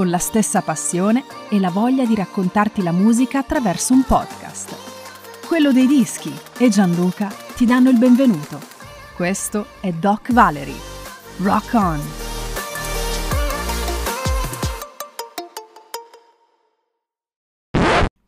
[0.00, 5.46] con la stessa passione e la voglia di raccontarti la musica attraverso un podcast.
[5.46, 8.58] Quello dei dischi e Gianluca ti danno il benvenuto.
[9.14, 10.78] Questo è Doc Valerie.
[11.42, 12.00] Rock on!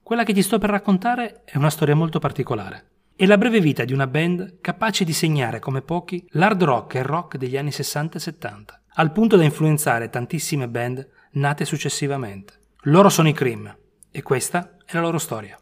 [0.02, 2.88] Quella che ti sto per raccontare è una storia molto particolare.
[3.16, 6.98] È la breve vita di una band capace di segnare come pochi l'hard rock e
[6.98, 12.54] il rock degli anni 60 e 70, al punto da influenzare tantissime band nate successivamente.
[12.82, 13.74] Loro sono i Cream
[14.10, 15.56] e questa è la loro storia.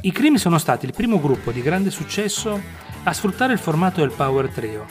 [0.00, 2.58] I Cream sono stati il primo gruppo di grande successo
[3.04, 4.86] a sfruttare il formato del Power Trio,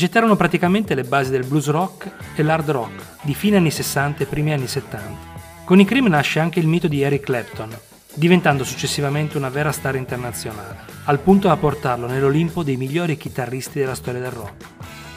[0.00, 4.26] gettarono praticamente le basi del blues rock e l'hard rock di fine anni 60 e
[4.26, 5.28] primi anni 70.
[5.62, 7.68] Con i Cream nasce anche il mito di Eric Clapton,
[8.14, 13.94] diventando successivamente una vera star internazionale, al punto da portarlo nell'Olimpo dei migliori chitarristi della
[13.94, 14.64] storia del rock.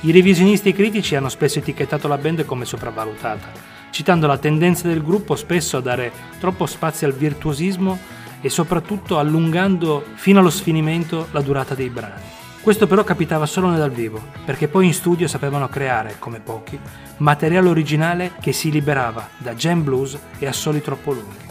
[0.01, 3.51] I revisionisti e critici hanno spesso etichettato la band come sopravvalutata,
[3.89, 6.11] citando la tendenza del gruppo spesso a dare
[6.41, 7.97] troppo spazio al virtuosismo
[8.41, 12.41] e soprattutto allungando fino allo sfinimento la durata dei brani.
[12.63, 16.79] Questo però capitava solo nel vivo, perché poi in studio sapevano creare, come pochi,
[17.17, 21.43] materiale originale che si liberava da jam blues e assoli troppo lunghi.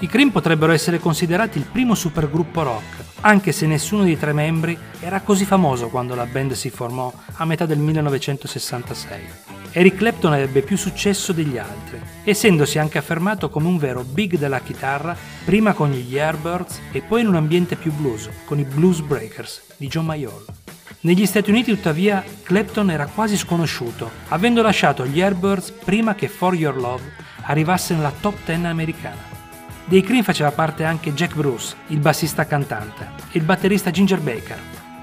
[0.00, 4.76] I Cream potrebbero essere considerati il primo supergruppo rock, anche se nessuno dei tre membri
[4.98, 9.47] era così famoso quando la band si formò a metà del 1966.
[9.72, 14.60] Eric Clapton ebbe più successo degli altri, essendosi anche affermato come un vero big della
[14.60, 19.00] chitarra, prima con gli Yardbirds e poi in un ambiente più blues, con i Blues
[19.00, 20.44] Breakers di John Mayall.
[21.00, 26.54] Negli Stati Uniti, tuttavia, Clapton era quasi sconosciuto, avendo lasciato gli Yardbirds prima che For
[26.54, 27.12] Your Love
[27.42, 29.36] arrivasse nella top 10 americana.
[29.84, 34.58] Dei Cream faceva parte anche Jack Bruce, il bassista cantante, e il batterista Ginger Baker,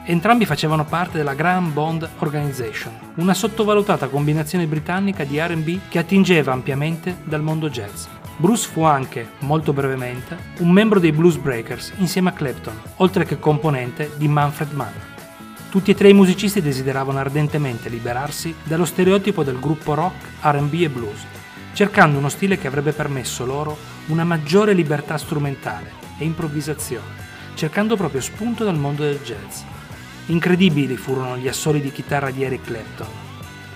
[0.07, 6.51] Entrambi facevano parte della Graham Bond Organization, una sottovalutata combinazione britannica di RB che attingeva
[6.51, 8.05] ampiamente dal mondo jazz.
[8.37, 13.39] Bruce fu anche, molto brevemente, un membro dei Blues Breakers insieme a Clapton, oltre che
[13.39, 14.93] componente di Manfred Mann.
[15.71, 20.89] Tutti e tre i musicisti desideravano ardentemente liberarsi dallo stereotipo del gruppo rock, RB e
[20.89, 21.25] blues,
[21.73, 23.75] cercando uno stile che avrebbe permesso loro
[24.07, 27.23] una maggiore libertà strumentale e improvvisazione,
[27.55, 29.73] cercando proprio spunto dal mondo del jazz.
[30.27, 33.07] Incredibili furono gli assoli di chitarra di Eric Clapton,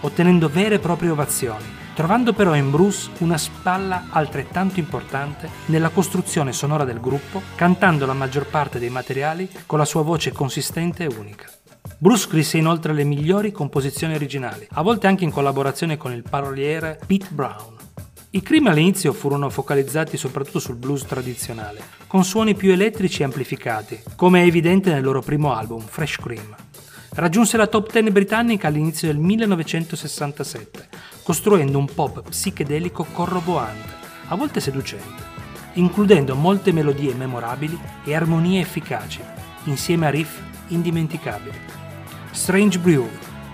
[0.02, 6.52] ottenendo vere e proprie ovazioni, trovando però in Bruce una spalla altrettanto importante nella costruzione
[6.52, 11.14] sonora del gruppo, cantando la maggior parte dei materiali con la sua voce consistente e
[11.16, 11.46] unica.
[12.00, 17.00] Bruce scrisse inoltre le migliori composizioni originali, a volte anche in collaborazione con il paroliere
[17.06, 17.79] Pete Brown.
[18.32, 24.00] I Cream all'inizio furono focalizzati soprattutto sul blues tradizionale, con suoni più elettrici e amplificati,
[24.16, 26.56] come è evidente nel loro primo album, Fresh Cream.
[27.14, 30.90] Raggiunse la top 10 britannica all'inizio del 1967,
[31.24, 33.96] costruendo un pop psichedelico corroboante,
[34.28, 35.24] a volte seducente,
[35.74, 39.22] includendo molte melodie memorabili e armonie efficaci,
[39.64, 41.58] insieme a riff indimenticabili.
[42.30, 43.10] Strange Brew,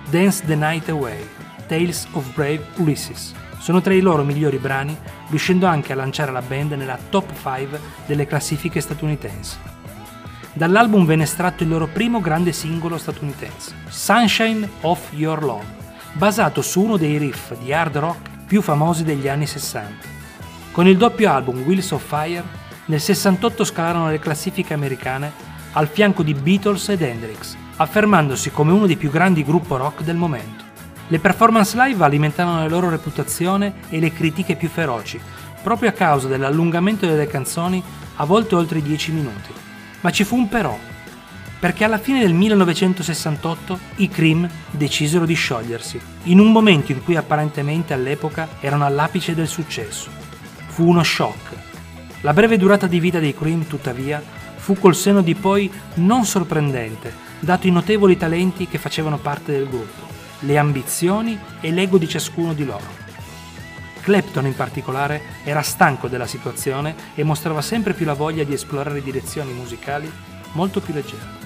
[0.10, 1.26] Dance the Night Away,
[1.68, 3.34] Tales of Brave Ulysses
[3.66, 4.96] sono tra i loro migliori brani,
[5.30, 9.58] riuscendo anche a lanciare la band nella top 5 delle classifiche statunitensi.
[10.54, 15.66] Dall'album venne estratto il loro primo grande singolo statunitense, Sunshine of Your Love,
[16.14, 20.08] basato su uno dei riff di hard rock più famosi degli anni 60.
[20.72, 22.44] Con il doppio album Wheels of Fire,
[22.86, 25.32] nel 68 scalarono le classifiche americane
[25.72, 30.18] al fianco di Beatles ed Hendrix, affermandosi come uno dei più grandi gruppi rock del
[30.18, 30.65] momento.
[31.08, 35.22] Le performance live alimentavano la loro reputazione e le critiche più feroci,
[35.62, 37.82] proprio a causa dell'allungamento delle canzoni,
[38.16, 39.52] a volte oltre 10 minuti.
[40.02, 40.76] Ma ci fu un però,
[41.60, 47.16] perché alla fine del 1968 i Cream decisero di sciogliersi, in un momento in cui
[47.16, 50.10] apparentemente all'epoca erano all'apice del successo.
[50.70, 51.54] Fu uno shock.
[52.22, 54.24] La breve durata di vita dei Cream, tuttavia,
[54.56, 59.70] fu col seno di poi non sorprendente, dato i notevoli talenti che facevano parte del
[59.70, 63.04] gruppo le ambizioni e l'ego di ciascuno di loro.
[64.02, 69.02] Clapton in particolare era stanco della situazione e mostrava sempre più la voglia di esplorare
[69.02, 70.12] direzioni musicali
[70.52, 71.44] molto più leggere.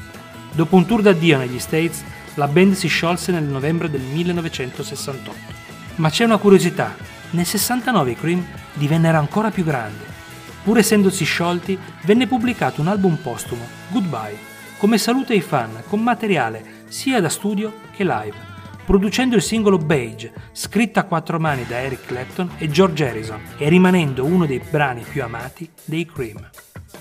[0.52, 2.04] Dopo un tour d'addio negli States,
[2.34, 5.58] la band si sciolse nel novembre del 1968.
[5.96, 6.96] Ma c'è una curiosità,
[7.32, 10.04] nel 69 i Cream divennero ancora più grandi.
[10.64, 14.38] Pur essendosi sciolti, venne pubblicato un album postumo, Goodbye,
[14.78, 18.49] come saluto ai fan, con materiale sia da studio che live
[18.90, 23.70] producendo il singolo Beige, scritto a quattro mani da Eric Clapton e George Harrison, e
[23.70, 26.50] rimanendo uno dei brani più amati dei Cream.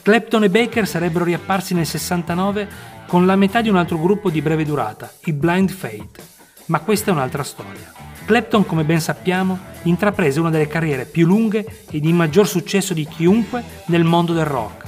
[0.03, 2.69] Clapton e Baker sarebbero riapparsi nel 69
[3.07, 6.23] con la metà di un altro gruppo di breve durata, i Blind Fate,
[6.67, 7.91] ma questa è un'altra storia.
[8.27, 13.07] Clapton, come ben sappiamo, intraprese una delle carriere più lunghe e di maggior successo di
[13.07, 14.85] chiunque nel mondo del rock,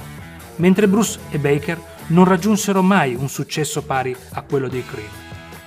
[0.57, 5.20] mentre Bruce e Baker non raggiunsero mai un successo pari a quello dei Cream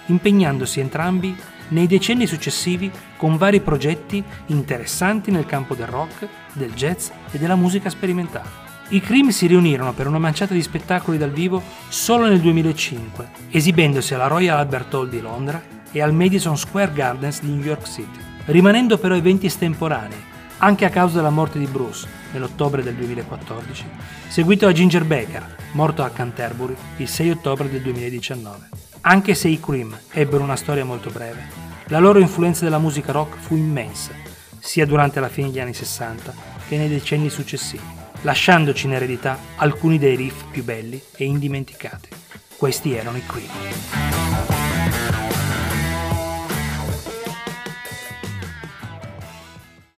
[0.07, 1.37] impegnandosi entrambi
[1.69, 7.57] nei decenni successivi con vari progetti interessanti nel campo del rock, del jazz e della
[7.57, 8.63] musica sperimentale.
[8.89, 14.13] I Cream si riunirono per una manciata di spettacoli dal vivo solo nel 2005, esibendosi
[14.13, 18.19] alla Royal Albert Hall di Londra e al Madison Square Gardens di New York City,
[18.47, 20.23] rimanendo però eventi estemporanei,
[20.59, 23.85] anche a causa della morte di Bruce nell'ottobre del 2014,
[24.29, 28.94] seguito da Ginger Baker, morto a Canterbury il 6 ottobre del 2019.
[29.07, 31.47] Anche se i Cream ebbero una storia molto breve,
[31.89, 34.13] la loro influenza della musica rock fu immensa,
[34.59, 36.35] sia durante la fine degli anni 60
[36.67, 37.85] che nei decenni successivi,
[38.23, 42.09] lasciandoci in eredità alcuni dei riff più belli e indimenticati.
[42.57, 44.24] Questi erano i Cream.